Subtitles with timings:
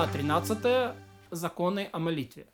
[0.00, 0.94] глава 13
[1.30, 2.46] законы о молитве.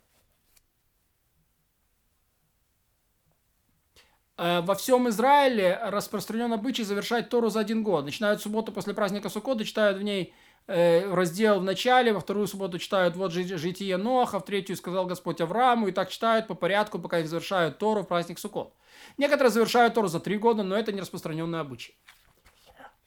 [4.37, 8.03] Э, во всем Израиле распространен обычай завершать Тору за один год.
[8.03, 10.33] Начинают субботу после праздника Суккота, читают в ней
[10.67, 15.39] э, раздел в начале, во вторую субботу читают вот житие Ноха, в третью сказал Господь
[15.39, 18.73] Аврааму, и так читают по порядку, пока их завершают Тору в праздник Суккот.
[19.17, 21.95] Некоторые завершают Тору за три года, но это не распространенный обычай.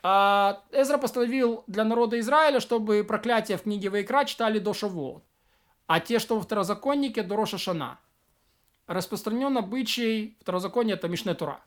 [0.02, 5.22] А Эзра постановил для народа Израиля, чтобы проклятия в книге Вайкра читали до Шавуот,
[5.86, 7.98] а те, что во второзаконнике, до Роша Шана.
[8.86, 11.60] Распространен обычай, второзаконие это Мишне Тура,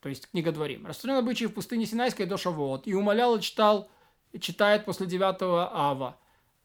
[0.00, 0.86] то есть книга Дворим.
[0.86, 2.86] Распространен обычай в пустыне Синайской до Шавуот.
[2.86, 3.88] И умолял и читал,
[4.40, 6.16] читает после 9 ава.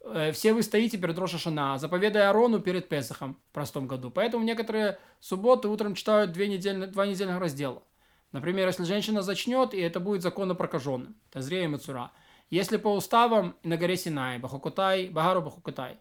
[0.01, 4.09] Э, все вы стоите перед Роша Шана, заповедая Арону перед Песохом в простом году.
[4.09, 7.83] Поэтому некоторые субботы утром читают две недельных, два недельных раздела.
[8.31, 11.15] Например, если женщина зачнет, и это будет законно прокаженным.
[11.31, 12.11] Тазрея и Мацура.
[12.51, 15.97] Если по уставам на горе Синай, Бахукутай, Багару Бахукутай.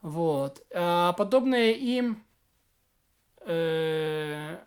[0.00, 0.64] Вот.
[0.74, 2.24] А подобное им,
[3.46, 4.58] э,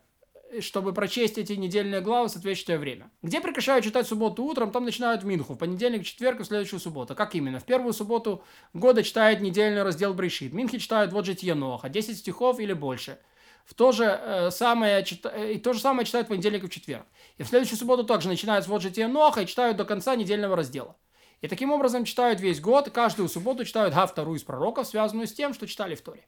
[0.62, 3.12] чтобы прочесть эти недельные главы в соответствующее время.
[3.22, 6.80] Где прекращают читать субботу утром, там начинают в Минху, в понедельник, четверг и в следующую
[6.80, 7.14] субботу.
[7.16, 7.60] Как именно?
[7.60, 8.42] В первую субботу
[8.74, 10.54] года читает недельный раздел Брешит.
[10.54, 13.20] Минхи читают вот житие Ноха, 10 стихов или больше–
[13.66, 16.70] в то же э, самое, э, и то же самое читают в понедельник и в
[16.70, 17.06] четверг.
[17.38, 20.56] И в следующую субботу также начинают с вот жития Ноха и читают до конца недельного
[20.56, 20.96] раздела.
[21.42, 25.34] И таким образом читают весь год, каждую субботу читают га вторую из пророков, связанную с
[25.34, 26.26] тем, что читали в Торе.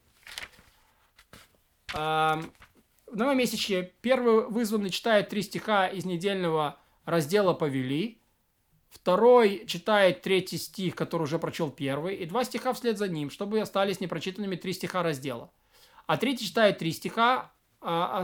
[1.94, 2.42] в
[3.16, 8.22] новомесячье первый вызванный читает три стиха из недельного раздела Повели,
[8.90, 13.62] второй читает третий стих, который уже прочел первый, и два стиха вслед за ним, чтобы
[13.62, 15.52] остались непрочитанными три стиха раздела.
[16.08, 18.24] А третий читает три стиха, а,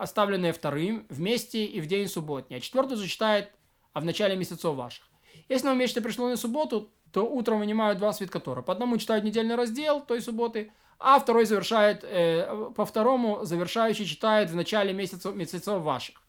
[0.00, 2.56] оставленные вторым, вместе и в день субботний.
[2.56, 3.52] А четвертый же читает
[3.92, 5.04] а в начале месяцев ваших.
[5.48, 8.62] Если нам месяц пришло на субботу, то утром вынимают два свитка Тора.
[8.62, 14.50] По одному читают недельный раздел той субботы, а второй завершает, э, по второму завершающий читает
[14.50, 16.22] в начале месяцев, месяцев ваших.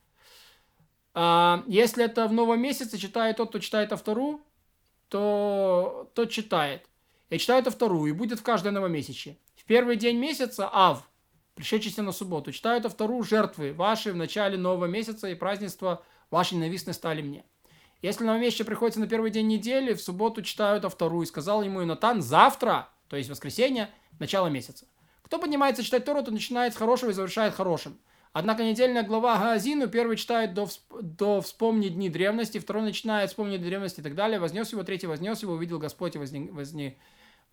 [1.13, 4.41] А если это в новом месяце читает тот, кто читает вторую,
[5.09, 6.85] то тот читает.
[7.29, 9.37] И читает вторую, и будет в каждое новомесячье
[9.69, 11.07] первый день месяца, Ав,
[11.53, 16.55] пришедшийся на субботу, читают а вторую жертвы ваши в начале нового месяца и празднества ваши
[16.55, 17.45] ненавистны стали мне.
[18.01, 21.21] Если на месяце приходится на первый день недели, в субботу читают а вторую.
[21.21, 24.87] И сказал ему Инатан, завтра, то есть воскресенье, начало месяца.
[25.21, 27.99] Кто поднимается читать Тору, то начинает с хорошего и завершает хорошим.
[28.33, 30.67] Однако недельная глава Гаазину, первый читает до,
[30.99, 34.39] до «Вспомни дни древности», второй начинает «Вспомни древности» и так далее.
[34.39, 36.95] Вознес его, третий вознес его, увидел Господь и возне, Э,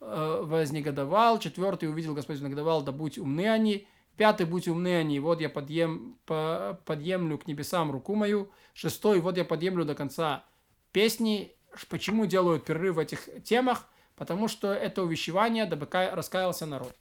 [0.00, 5.48] вознегодовал, четвертый увидел Господь вознегодовал, да будь умны они, пятый, будь умны они, вот я
[5.48, 10.44] подъем, по, подъемлю к небесам руку мою, шестой, вот я подъемлю до конца
[10.92, 11.52] песни.
[11.88, 13.86] Почему делают перерыв в этих темах?
[14.16, 16.96] Потому что это увещевание, дабы раскаялся народ.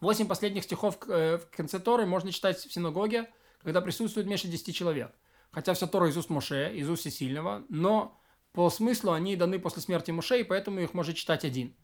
[0.00, 3.30] Восемь последних стихов э, в конце Торы можно читать в синагоге,
[3.62, 5.12] когда присутствует меньше десяти человек.
[5.52, 8.18] Хотя вся Тора из уст Моше, из уст Всесильного, но
[8.52, 11.74] по смыслу они даны после смерти Мушей, поэтому их может читать один.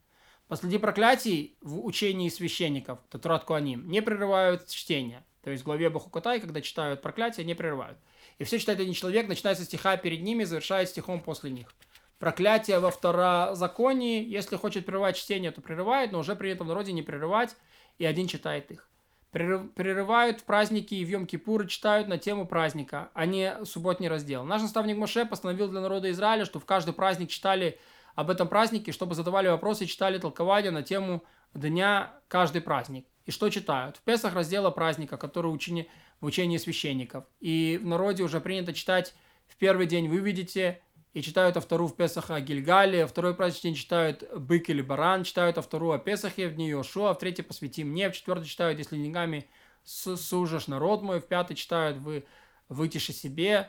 [0.49, 5.25] Последи проклятий в учении священников, Татурат Куаним, не прерывают чтение.
[5.43, 7.99] То есть в главе Бахукатай, когда читают проклятия, не прерывают.
[8.39, 11.75] И все читает один человек, начинается стиха перед ними, завершает стихом после них.
[12.19, 17.03] Проклятие во второзаконии, если хочет прерывать чтение, то прерывает, но уже при этом народе не
[17.03, 17.57] прерывать,
[17.99, 18.88] и один читает их
[19.31, 24.45] прерывают праздники и в Йом-Кипур читают на тему праздника, а не субботний раздел.
[24.45, 27.79] Наш наставник Моше постановил для народа Израиля, что в каждый праздник читали
[28.15, 31.23] об этом празднике, чтобы задавали вопросы и читали толкования на тему
[31.55, 33.07] дня каждый праздник.
[33.27, 33.99] И что читают?
[33.99, 35.89] В Песах раздела праздника, который учени,
[36.21, 37.25] в учении священников.
[37.41, 39.15] И в народе уже принято читать
[39.47, 40.81] в первый день вы видите
[41.19, 45.57] и читают вторую в Песаха о Гильгале, второй праздник день читают бык или баран, читают
[45.59, 49.51] вторую о Песахе в дни Йошуа, в третий посвяти мне, в четвертый читают, если деньгами
[49.83, 52.25] сужешь народ мой, в пятый читают вы
[52.69, 53.69] вытиши себе,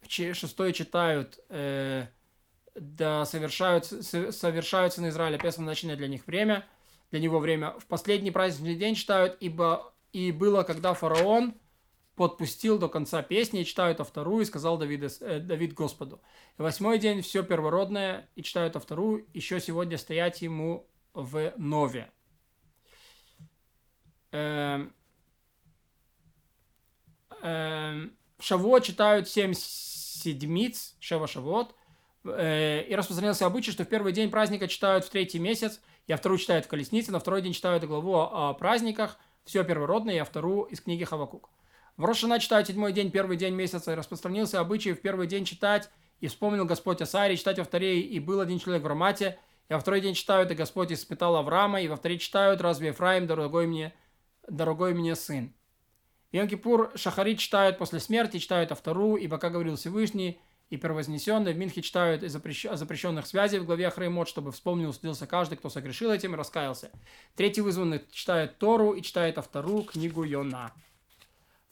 [0.00, 2.06] в шестой читают э,
[2.74, 6.64] да совершают, совершаются на Израиле Песах назначенное для них время,
[7.10, 7.72] для него время.
[7.78, 11.56] В последний праздничный день читают, ибо и было, когда фараон
[12.16, 16.20] подпустил до конца песни, и читаю это вторую, и сказал Давид, э, Давид Господу.
[16.58, 22.10] И восьмой день все первородное, и читаю это вторую, еще сегодня стоять ему в нове.
[24.32, 24.94] Эм,
[27.42, 31.74] эм, в Шавуот читают семь седмиц, Шева Шавуот,
[32.24, 36.38] э, и распространился обычай, что в первый день праздника читают в третий месяц, я вторую
[36.38, 40.80] читают в колеснице, на второй день читают главу о праздниках, все первородное, я вторую из
[40.80, 41.50] книги Хавакук.
[41.96, 45.88] В Рошана читают седьмой день, первый день месяца, и распространился обычай в первый день читать
[46.20, 49.38] И вспомнил Господь о Саре, читать во второй, и был один человек в Рамате,
[49.70, 53.26] и во второй день читают, и Господь испытал Авраама, и во второй читают, разве Ефраим,
[53.26, 53.94] дорогой мне,
[54.46, 55.54] дорогой мне сын.
[56.32, 60.38] В Йом-Кипур Шахари читают после смерти, читают Автору, ибо, как говорил Всевышний,
[60.68, 62.28] и первознесенные в Минхе читают о
[62.76, 66.90] запрещенных связей в главе Ахреймот, чтобы вспомнил, судился каждый, кто согрешил этим и раскаялся.
[67.36, 70.72] Третий вызванный читает Тору и читает Автору, книгу Йона.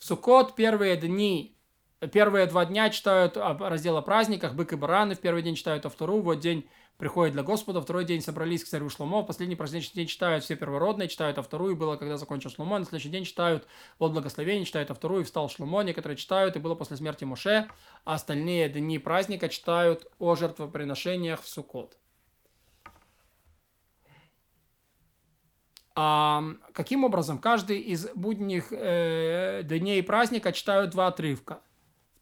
[0.06, 1.56] Суккот первые дни,
[2.12, 6.20] первые два дня читают раздел о праздниках, бык и бараны, в первый день читают Автору,
[6.20, 6.68] вот день
[6.98, 11.08] приходит для Господа, второй день собрались к царю Шломо, последний праздничный день читают все первородные,
[11.08, 13.66] читают а вторую, было, когда закончил Шломо, на следующий день читают
[13.98, 17.70] от благословения, читают а вторую, встал Шломо, некоторые читают, и было после смерти Моше,
[18.04, 21.96] а остальные дни праздника читают о жертвоприношениях в Суккот.
[25.96, 26.42] А
[26.72, 31.60] каким образом каждый из будних э, дней праздника читают два отрывка–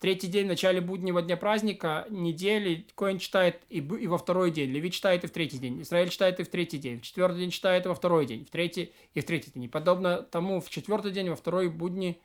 [0.03, 4.71] третий день в начале буднего дня праздника, недели, Коин читает и, и во второй день,
[4.71, 7.51] Леви читает и в третий день, Израиль читает и в третий день, в четвертый день
[7.51, 9.65] читает и во второй день, в третий и в третий день.
[9.65, 12.21] И подобно тому, в четвертый день, во второй будни,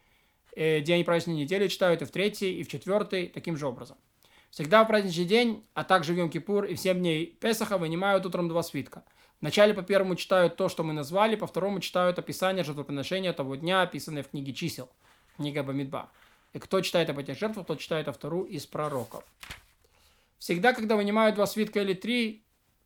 [0.55, 3.97] э, день праздничной недели читают и в третий, и в четвертый, таким же образом.
[4.49, 8.49] Всегда в праздничный день, а также в Йом-Кипур и в 7 дней Песаха вынимают утром
[8.49, 9.03] два свитка.
[9.39, 13.81] Вначале по первому читают то, что мы назвали, по второму читают описание жертвоприношения того дня,
[13.81, 14.89] описанное в книге чисел,
[15.35, 16.09] книга Бамидба.
[16.53, 19.23] И кто читает об этих жертвах, тот читает автору из пророков.
[20.39, 22.43] Всегда, когда вынимают два свитка или три,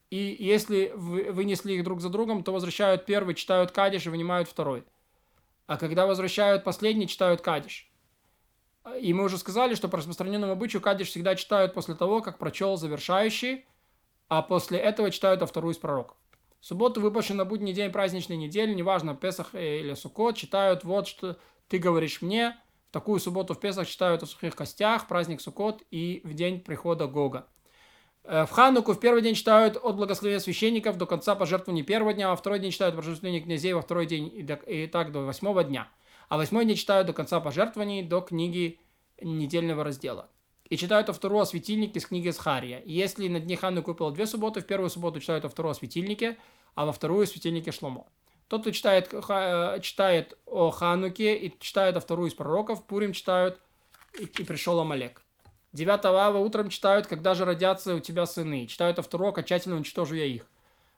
[0.10, 4.84] и если вынесли их друг за другом, то возвращают первый, читают кадиш и вынимают второй.
[5.68, 7.90] А когда возвращают последний, читают кадиш.
[9.00, 12.76] И мы уже сказали, что по распространенному обычаю кадиш всегда читают после того, как прочел
[12.76, 13.66] завершающий,
[14.28, 16.18] а после этого читают вторую из пророков.
[16.62, 21.38] В субботу, выпавший на будний день праздничной недели, неважно, Песах или Суккот, читают вот, что
[21.68, 22.56] ты говоришь мне,
[22.92, 27.48] такую субботу в Песах читают о сухих костях, праздник Суккот и в день прихода Гога.
[28.24, 32.32] Э, в Хануку в первый день читают от благословения священников до конца пожертвования первого дня,
[32.32, 35.64] а второй день читают пожертвования князей, во второй день и, до, и так до восьмого
[35.64, 35.90] дня.
[36.30, 38.80] А восьмой день читают до конца пожертвований, до книги
[39.20, 40.30] недельного раздела.
[40.72, 42.82] И читают о второго светильнике с книги Схария.
[42.86, 46.38] если на дне Хануку выпало две субботы, в первую субботу читают о второго светильнике,
[46.76, 48.08] а во вторую светильнике Шломо.
[48.48, 53.60] Тот, кто читает, ха, читает о Хануке и читает о вторую из пророков, Пурим читают
[54.18, 55.22] и, и пришел Амалек.
[55.74, 58.66] 9 ава утром читают, когда же родятся у тебя сыны.
[58.66, 60.50] Читают о второго, окончательно уничтожу я их.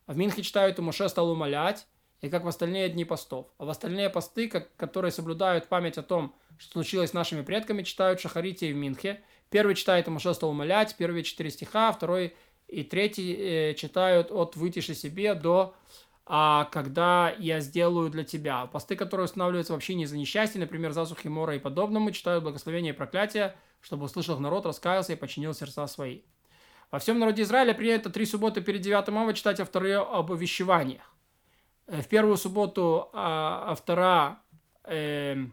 [0.06, 1.88] В Минхе читают, и Моше стал умолять,
[2.22, 3.48] и как в остальные дни постов.
[3.58, 7.82] А в остальные посты, как, которые соблюдают память о том, что случилось с нашими предками,
[7.82, 9.24] читают Шахарите и в Минхе.
[9.54, 12.34] Первый читает, и Моше стал умолять, первые четыре стиха, второй
[12.68, 15.76] и третий э, читают от «Вытиши себе» до
[16.26, 18.66] а когда я сделаю для тебя.
[18.66, 22.98] Посты, которые устанавливаются вообще не за несчастье, например, засухи, мора и подобному, читают благословение и
[22.98, 26.22] проклятие, чтобы услышал народ, раскаялся и починил сердца свои.
[26.90, 31.14] Во всем народе Израиля принято три субботы перед 9 ава читать авторы об увещеваниях.
[31.86, 34.40] Э, в первую субботу а, автора
[34.86, 35.46] э,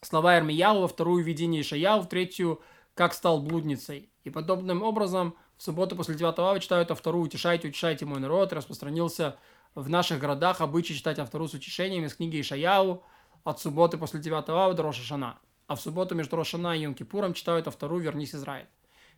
[0.00, 2.62] слова Эрмияу, во вторую видение Ишаяу, в третью
[2.96, 4.08] как стал блудницей.
[4.24, 9.36] И подобным образом в субботу после 9 ава читают автору «Утешайте, утешайте мой народ», распространился
[9.74, 13.02] в наших городах обычай читать автору с утешением из книги Ишаяу
[13.44, 15.38] от субботы после 9 ава до Рошашана.
[15.66, 18.66] А в субботу между Рошана и Йом-Кипуром читают автору «Вернись, Израиль».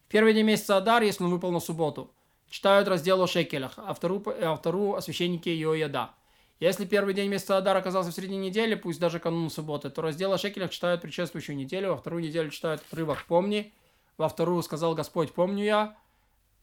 [0.06, 2.10] В первый день месяца Адар, если он выпал на субботу,
[2.50, 6.10] читают раздел о шекелях, а вторую, а вторую о священнике Йояда.
[6.60, 10.32] Если первый день месяца Адар оказался в середине недели, пусть даже канун субботы, то раздел
[10.32, 13.72] о шекелях читают предшествующую неделю, во вторую неделю читают отрывок «Помни»,
[14.16, 15.96] во вторую сказал Господь «Помню я»,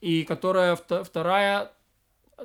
[0.02, 1.72] и которая вторая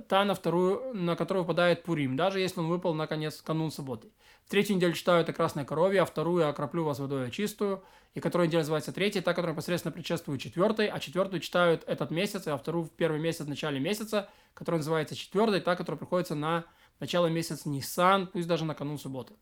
[0.09, 4.09] та, на вторую, на которую выпадает Пурим, даже если он выпал на конец канун субботы.
[4.47, 7.83] В третью неделю читаю это красное коровье, а вторую окроплю вас водой чистую,
[8.15, 12.47] и которая неделя называется третья, та, которая непосредственно предшествует четвертой, а четвертую читают этот месяц,
[12.47, 16.65] а вторую в первый месяц в начале месяца, которая называется четвертой, та, которая приходится на
[17.01, 19.35] начало месяца Ниссан, пусть даже на канун субботы.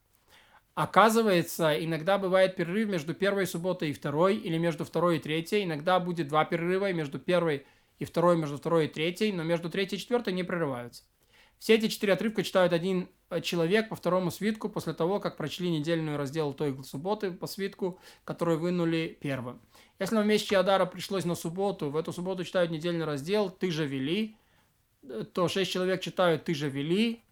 [0.75, 5.65] Оказывается, иногда бывает перерыв между первой субботой и второй, или между второй и третьей.
[5.65, 7.67] Иногда будет два перерыва между первой
[7.99, 11.03] и второй между второй и третьей, но между третьей и четвертой не прерываются.
[11.59, 15.69] Все эти четыре отрывка читают один э, человек по второму свитку после того, как прочли
[15.69, 19.61] недельную раздел той субботы по свитку, который вынули первым.
[19.99, 23.87] Если вам месяц Адара пришлось на субботу, в эту субботу читают недельный раздел «Ты же
[23.87, 24.37] вели»,
[25.03, 27.25] э, то шесть человек читают «Ты же вели»,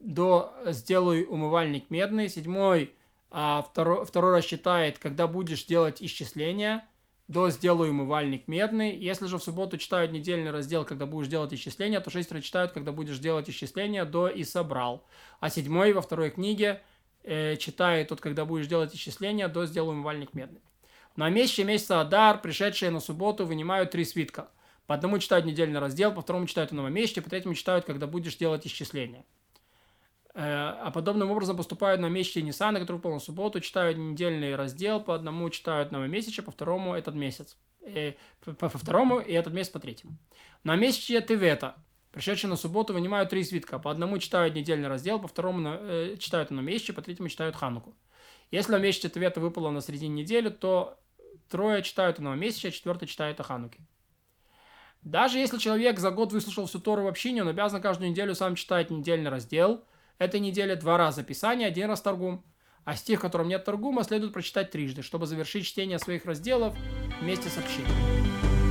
[0.00, 2.94] до «Сделай умывальник медный», седьмой
[3.30, 6.86] а второй, второй раз читает «Когда будешь делать исчисления»,
[7.26, 8.96] до «Сделаю умывальник медный».
[8.96, 12.90] Если же в субботу читают недельный раздел, когда будешь делать исчисления, то шестеро читают, когда
[12.90, 15.04] будешь делать исчисления, до «И собрал».
[15.40, 16.80] А седьмой во второй книге
[17.22, 20.62] э, читает тот, когда будешь делать исчисления, до «Сделаю умывальник медный».
[21.16, 24.48] На месяце месяца Адар, пришедшие на субботу, вынимают три свитка.
[24.86, 28.06] По одному читают недельный раздел, по второму читают на новом месяце, по третьему читают, когда
[28.06, 29.26] будешь делать исчисления.
[30.38, 35.00] Э, а подобным образом поступают на месяце Ниссана, который выпал на субботу, читают недельный раздел,
[35.00, 37.56] по одному читают новомесяче, по второму этот месяц.
[37.84, 40.16] И, по, по второму и этот месяц по третьему.
[40.62, 41.74] На месяце Тевета,
[42.12, 43.80] пришедшие на субботу, вынимают три свитка.
[43.80, 47.96] По одному читают недельный раздел, по второму э, читают на месяце, по третьему читают Хануку.
[48.52, 51.00] Если на месяце Тевета выпало на середине недели, то
[51.48, 53.80] трое читают на месяце, а четвертый читает о Хануке.
[55.02, 58.54] Даже если человек за год выслушал всю Тору в общине, он обязан каждую неделю сам
[58.54, 59.82] читать недельный раздел–
[60.18, 62.44] этой неделе два раза Писание, один раз Торгум.
[62.84, 66.74] А стих, в котором нет Торгума, следует прочитать трижды, чтобы завершить чтение своих разделов
[67.20, 68.67] вместе с общиной.